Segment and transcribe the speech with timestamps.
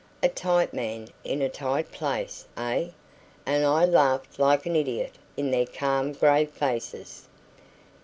[0.23, 2.87] A tight man in a tight place, eh?"
[3.45, 7.27] and I laughed like an idiot in their calm grave faces.